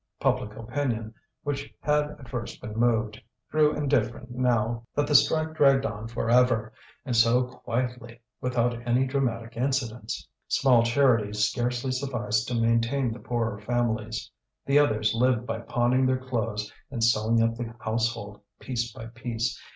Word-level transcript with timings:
Public 0.19 0.55
opinion, 0.55 1.13
which 1.43 1.71
had 1.79 2.05
at 2.19 2.27
first 2.27 2.59
been 2.59 2.73
moved, 2.73 3.21
grew 3.51 3.71
indifferent 3.75 4.31
now 4.31 4.87
that 4.95 5.05
the 5.05 5.13
strike 5.13 5.53
dragged 5.53 5.85
on 5.85 6.07
for 6.07 6.27
ever, 6.27 6.73
and 7.05 7.15
so 7.15 7.43
quietly, 7.43 8.19
without 8.41 8.81
any 8.87 9.05
dramatic 9.05 9.55
incidents. 9.57 10.27
Small 10.47 10.81
charities 10.81 11.47
scarcely 11.47 11.91
sufficed 11.91 12.47
to 12.47 12.55
maintain 12.59 13.11
the 13.13 13.19
poorer 13.19 13.59
families. 13.59 14.31
The 14.65 14.79
others 14.79 15.13
lived 15.13 15.45
by 15.45 15.59
pawning 15.59 16.07
their 16.07 16.17
clothes 16.17 16.73
and 16.89 17.03
selling 17.03 17.43
up 17.43 17.53
the 17.53 17.75
household 17.81 18.41
piece 18.57 18.91
by 18.91 19.05
piece. 19.05 19.55